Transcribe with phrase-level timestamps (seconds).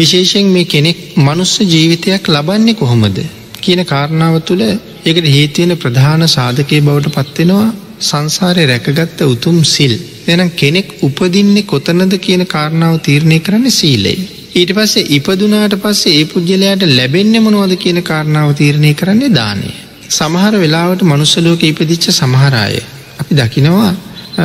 [0.00, 3.18] විශේෂයෙන් මේ කෙනෙක් මනුස්ස ජීවිතයක් ලබන්නේ කොහොමද
[3.60, 7.68] කියන කාරණාව තුළ ඒකට හේතුවෙන ප්‍රධාන සාධකය බවට පත්වෙනවා
[8.02, 9.94] සංසාරය රැකගත්ත උතුම් සිල්
[10.26, 14.18] එනම් කෙනෙක් උපදින්නේ කොතනද කියන කාරණාව තීරණය කරන්න සීලේ.
[14.52, 19.70] ඊට පස්සේ ඉපදුනාට පස්සේ ඒ පුද්ගලයාට ලැබෙන්න මොනවද කියන කාරණාව තීරණය කරන්නේ දානය.
[20.10, 22.76] සමහර වෙලාවට මනුස්සලෝක ඉපදිච්ච සමහරාය.
[23.20, 23.92] අපි දකිනවා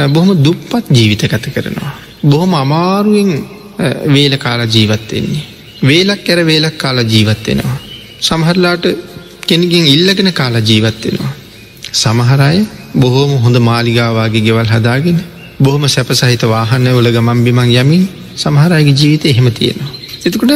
[0.10, 1.94] බොහොම දුප්පත් ජීවිත ගත කරනවා.
[2.24, 3.32] බොහොම අමාරුවෙන්
[4.07, 5.44] වේල කාලා ජීවත්වෙන්නේ.
[5.84, 7.77] වේලක් කැර වේලක් කාලා ජීවත්වෙනවා.
[8.20, 8.86] සමහරලාට
[9.48, 11.34] කෙනගින් ඉල්ලගෙන කාලා ජීවත්වෙනවා.
[11.94, 15.20] සමහරය බොහෝම හොඳ මාලිගාවාගේ ගෙවල් හදාගෙන
[15.59, 19.92] බොහොම සැප සහිත වාහන වල ගමන් බිමන් යමින් සමහරයගේ ජීවිතය එහෙම තියෙනවා.
[20.26, 20.52] එතකොට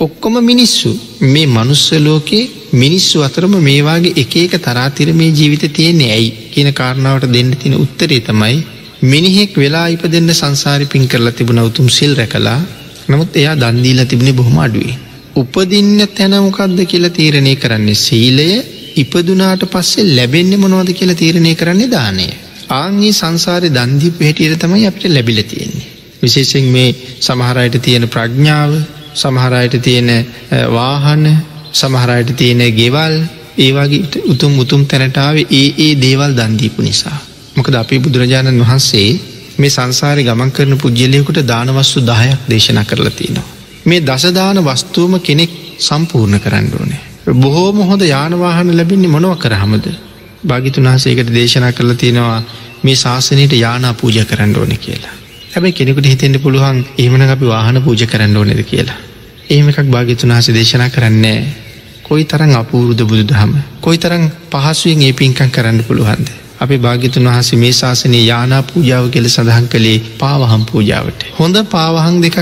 [0.00, 0.90] ඔක්කොම මිනිස්සු
[1.24, 7.32] මේ මනුස්ස ලෝකයේ මිනිස්සු අතරම මේවාගේ එක එක තරාතිර මේ ජීවිත තියෙන්නේ ඇයි කියන කාරණාවට
[7.32, 8.56] දෙන්න තින උත්තරේ තමයි
[9.04, 12.60] මිනිහෙක් වෙලා ඉප දෙන්න සංසාරි පින් කරලා තිබුණ උතුම් සිල් රැකලා
[13.08, 14.96] නමුත් එයා දන්දීලා තිබුණේ බොහොම අඩුවේ.
[15.36, 18.48] උපදින්න තැනමකක්ද කියලා තීරණය කරන්නේ සීලය
[18.96, 22.28] ඉපදුනාට පස්සේ ලැබෙන්නේ මොනවද කියලා තීරණය කරන්නේ දානය.
[22.70, 25.88] ආංගේ සංසාරය දන්දීප හැටියට තමයි අපිට ලැබිල තියෙන්නේ.
[26.22, 26.88] විශේෂෙන් මේ
[27.20, 28.72] සමහරයට තියෙන ප්‍රඥාව
[29.14, 30.10] සමහරයට තියෙන
[30.70, 31.24] වාහන
[31.74, 33.14] සමහරයට තියෙන ගෙවල්
[33.58, 37.18] ඒවාගේ උතුම් උතුම් තැනටාව ඒ ඒ දේවල් දන්දීපු නිසා.
[37.54, 39.08] මොකද අපි බුදුරජාණන් වහන්සේ
[39.56, 43.48] මේ සංසාරය ගමන් කරන පුද්ගලයකුට දානවස්සු දහයක් දේශනා කරලා තියෙනවා.
[43.84, 47.00] මේ දසදාන වස්තුූම කෙනෙක් සම්පූර්ණ කරන්න ඕනේ.
[47.34, 49.86] බොහෝම හොඳ යානවාහන ලැබින්නේ මොනව කරහමද.
[50.44, 52.42] භාගිතුන් වහසේකට දේශනා කරලා තියෙනවා
[52.82, 55.14] මේ ශාසනයට යානා පූජ කරන්න ඕන කියලා.
[55.50, 58.98] හැබැයි කෙනෙකුට හිතෙන්ට පුළුවන් ඒමන අපි වාහන පූජ කරන්න ඕනෙද කියලා.
[59.50, 61.40] එහෙම එකක් භාගිතුන් වහස දේශනා කරන්නේ.
[62.04, 63.52] කොයි තරං අපූරුද බුදු දහම.
[63.80, 66.28] කොයි තරං පහසුවෙන් ඒ පින්කං කරන්න පුළුවන්ද.
[66.64, 71.20] අපි භාගිතුන් වහස මේ ශාසනය යානා පූජාව කෙල සඳහන් කළේ පාවහම් පූජාවට.
[71.38, 72.38] හොඳ පාවහන් දෙකක්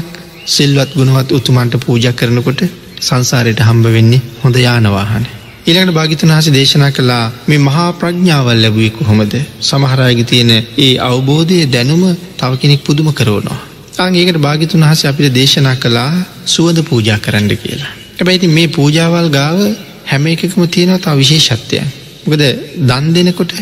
[0.47, 2.63] සිල්වත් ගුණවත් උතුමන්ට පූජ කරනකොට
[3.01, 5.25] සංසාරයට හම්බ වෙන්නේ හොඳ යානවාහන.
[5.63, 12.03] ඊළඟට භාගිතන් වහස දේශනා කළා මේ මහා ප්‍රඥාවල් ලැබුවේ කොහොමද සමහරයග තියෙන ඒ අවබෝධය දැනුම
[12.37, 13.61] තව කෙනෙක් පුදුම කරවනවා.
[14.13, 16.11] ඒකට භාගිතුන් වහස අපිට දේශනා කළා
[16.47, 17.93] සුවද පූජා කරන්න කියලා.
[18.15, 19.59] හැබැයිති මේ පූජාවල් ගාව
[20.07, 21.79] හැම එකකම තියෙනව තා විශේෂත්වය.
[22.25, 22.43] මොකද
[22.83, 23.53] දන් දෙනකොට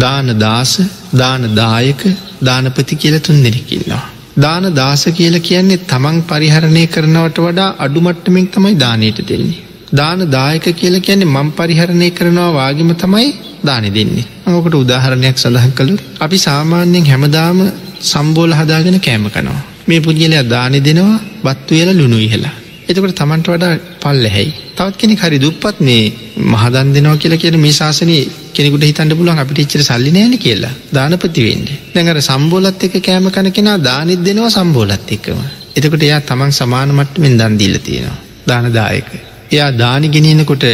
[0.00, 0.72] දාන දාස
[1.14, 2.02] දාන දායක
[2.42, 4.02] දානපති කියල තුන් දෙනෙකින්නවා.
[4.40, 9.60] දාන දාස කියල කියන්නේ තමන් පරිහරණය කරනවට වඩා අඩුමට්ටමින් තමයි දානයට දෙන්නේ.
[9.94, 13.28] දාන දායක කියල කියන්නේ මං පරිහරණය කරනවා වාගේම තමයි
[13.66, 14.24] දානෙ දෙන්නේ.
[14.46, 17.60] ඕකට උදාහරණයක් සඳහන් කළු අපි සාමාන්‍යයෙන් හැමදාම
[18.00, 19.62] සම්බෝල හදාගෙන කෑම කනවා.
[19.88, 22.54] මේ පුද්ගලයා දානෙ දෙනවා බත්තු වෙලා ලුණු ඉහලා.
[22.92, 23.72] එතකට තමන්ට වඩා
[24.02, 24.52] පල්ල හැයි.
[24.76, 26.04] තවත් කෙනෙ හරි දුප්පත් මේ
[26.46, 28.16] මහදන් දෙනවා කියලා කියන මේ ශාසනය
[28.54, 31.66] කෙනෙකුට හිතන්න පුළුවන් අපිට ඉච්චර සල්ලි නෑන කියලා දානපති වෙන්න.
[31.94, 35.40] දැඟර සම්බෝලත් එක කෑම කන කෙනා දානෙත් දෙනවා සම්බෝලත් එක්කම.
[35.76, 38.18] එතකොට එයා තමන් සමාන මට්ටමෙන් දන්දීල තියෙනවා.
[38.46, 39.10] දානදායක.
[39.50, 40.64] එයා දානි ගෙනියනකොට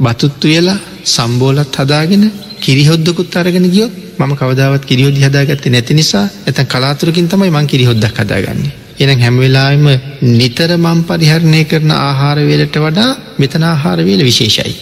[0.00, 2.24] බතුත්තු වෙලා සම්බෝලත් හදාගෙන
[2.58, 8.87] කිරිහොද්දකුත් අරගෙන ගියොත් ම කවදාවත් කිරිහොදි හදාගත්තේ නැති නිසා ඇත කලාතුරකින් තමයි මං කිරිහොද්දක් හදාගන්නේ.
[8.98, 9.84] එන හැම්වෙලාම
[10.32, 14.74] නිතර මම් පරිහරණය කරන ආහාරවේලට වඩා මෙතන ආහාරවේල විශේෂයි.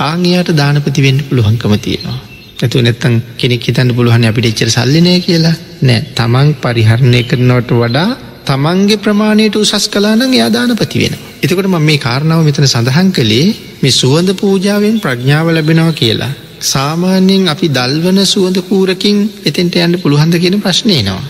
[0.00, 2.20] ආංයාට දානපති වෙන්න පුළුවන්කම තියෙනවා.
[2.56, 8.10] ඇතු නැත්තන් කෙනෙක් හිතන්න පුළුවන් අපිට එච්චර සල්ලිනය කියලා නෑ තමන් පරිහරණය කරනවට වඩා
[8.44, 11.14] තමන්ගේ ප්‍රමාණයට උසස් කලානං යාදානපති වෙන.
[11.42, 13.48] එතකොට ම මේ කාරණාව මෙතන සඳහන් කළේ
[13.82, 16.32] මේ සුවඳ පූජාවෙන් ප්‍රඥාව ලැබෙනව කියලා.
[16.64, 21.22] සාමාන්‍යයෙන් අපි දල්වන සුවඳ කූරකින් එතෙන්ට යන්න පුළුහන්ද කියෙන ප්‍රශ්නයනවා.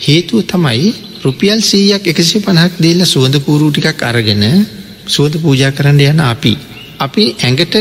[0.00, 4.42] හේතුව තමයි රුපියල් සීයක් එකසි පණහක් දේල්ල සුවඳ කූරු ටිකක් අරගෙන
[5.06, 6.52] සුවද පූජා කරන්න යන අපි.
[6.98, 7.74] අපි ඇඟට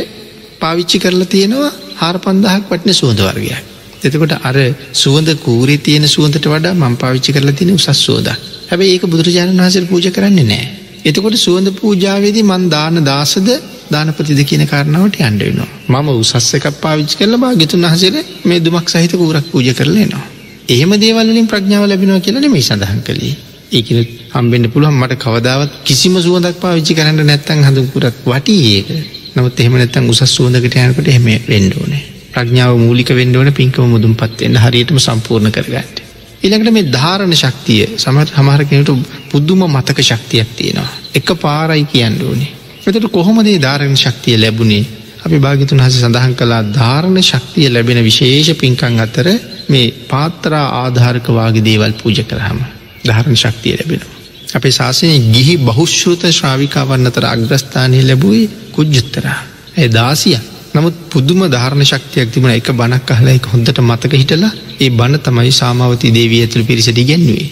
[0.59, 3.63] පාවිච්චි කරලා තියෙනවා හාර පන්දහක් වටන සුවඳ වර්ගයක්.
[4.01, 4.57] එතකොට අර
[4.93, 8.27] සුවඳ කූරේ තියෙන සුවඳට වඩා මං පාවිච්චි කරලා තියෙන උසස් සෝද.
[8.69, 10.67] හැබැයි ඒක බුදුරජාණන් වහසර පූජ කරන්නේ නෑ.
[11.03, 13.49] එතකොට සුවඳ පූජාවේදී මන් දාන දාසද
[13.89, 15.69] දානපතිද කියන කාරණාවට අන්ඩවෙනවා.
[15.89, 20.23] මම උසස්ස එකක් පාවිච්චි කරල බා ගෙතුන් වහසර මේ දුමක් සහිත කූරක් පූජ කරලනවා.
[20.69, 23.35] එහෙම දේවල්ලින් ප්‍රඥාව ලැබෙනවා කියලන මේ සඳහන් කළේ
[23.71, 23.99] ඒකන
[24.31, 28.89] හම්බෙන්න්න පුළුවන් මට කවදාවත් කිසිම සුවදක් පාවිච්චි කරන්න නැත්තන් හඳුකුරත් වටි ඒක
[29.35, 34.97] නමුත් එහෙම නැත්තන් උසස් සුවඳකට යනකට එහෙම වෙන්ඩෝනේ ප්‍රඥාව මූලික වෙන්ඩෝන පින්කම මුදුම් පත්වෙන්න හරියටම
[34.99, 35.97] සම්පූර්ණ කරගන්නට.
[36.41, 38.91] ඉළඟට මේ ධාරණ ශක්තිය සමත් හමහර කෙනට
[39.29, 40.89] පුද්දුම මතක ශක්තියක් තියෙනවා.
[41.13, 42.51] එක පාරයි කියන්න ඕනේ.
[42.85, 44.83] එතට කොහොමදේ ධාරණ ශක්තිය ලැබුණේ
[45.21, 49.27] අපි භාගිතුන් හස සඳහන් කලා ධාරණ ශක්තිය ලැබෙන විශේෂ පින්කං අතර
[49.69, 52.59] මේ පාත්‍රා ආධාරකවාගේ දේවල් පූජ කරහම
[53.03, 54.17] ධාරණ ශක්තිය ලැබෙනවා.
[54.51, 59.39] අපේ ශාසනය ගිහි බහුශ්ෘත ශ්‍රාවිකාවන්න අතර අග්‍රස්ථානය ලැබුවේ කුජ්ජුත්තරා.
[59.73, 60.37] ඇ දාසිය
[60.73, 65.51] නමුත් පුදුම ධාරණ ශක්තියක් තිබුණ එක බණක් අහලා එක හොඳට මතක හිටලා ඒ බණ තමයි
[65.53, 67.45] සාමාවති දේවී ඇතුළ පිරිසට ඉගැන්වේ.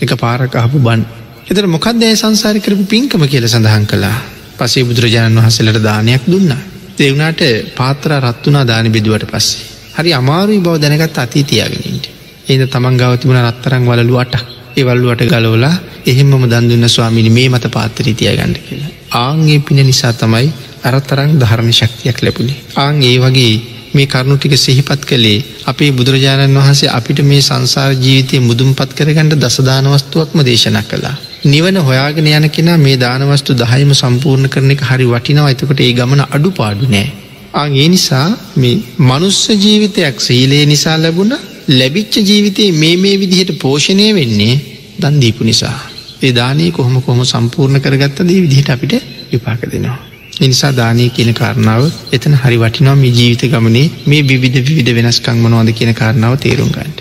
[0.00, 1.02] එක පාරක අහපු බන්
[1.46, 4.18] එතර මොකක්ද ඒ සංසාර කරපු පින්කම කියල සඳහන් කළා
[4.58, 6.52] පසේ බුදුරජාණන් වහසලට දානයක් දුන්න.
[7.00, 7.42] දෙවුණට
[7.76, 9.68] පාත්‍ර රත්වනා දාන බෙදුවට පස්සේ.
[9.96, 12.06] හරි අමාරුයි බව දැනගත් අතීතියාගෙනට.
[12.48, 15.74] ඒද තමන් ගවතිබුණ රත්තරං වලලු අටක් ඒවල්ලුවට ගලෝලා
[16.06, 18.92] එහෙමම දන්දුන්න ස්වාමිනි මේ මත පාත්තරී තියගන්න කියලා.
[19.16, 20.48] ආංගේ පින නිසා තමයි
[20.84, 22.58] අරතරං ධර්ම ශක්තියක් ලැබුණේ.
[22.76, 23.54] ආං ඒ වගේ
[23.94, 29.36] මේ කරුණු ටික සිහිපත් කළේ අපේ බුදුරජාණන් වහන්සේ අපිට මේ සංසාර ජීවිතය මුදුම් පත් කරගන්නට
[29.36, 31.16] දසදානවස්තුවක්ම දේශනා කළා.
[31.44, 36.22] නිවන හොයාගෙන යන කෙනා මේ දානවස්තු දහයම සම්පූර්ණ කරන එක හරි වටිනවා එතකොට ඒ ගමන
[36.26, 37.08] අඩු පාඩු නෑ.
[37.54, 38.26] ආගේ නිසා
[38.56, 41.32] මේ මනුස්ස ජීවිතයක් සීලේ නිසා ලැබුණ
[41.70, 44.54] ලැබිච්ච ජීවිතයේ මේ මේ විදිහට පෝෂණය වෙන්නේ
[45.00, 45.78] දන්දීපු නිසා.
[46.22, 48.94] ඒ දානය කොහොම කොහොම සම්පූර්ණ කරගත්ත දේ විදිහට අපිට
[49.32, 50.09] විපාක දෙනවා.
[50.40, 55.70] එනිසා දානය කියන කාරණාව එතන හරි වටිනවා මේ ජීවිත ගමනේ මේ විවිධ විධ වෙනස්කං මනවාද
[55.72, 56.98] කියන කාරණාව තේරුම් ගන්නට.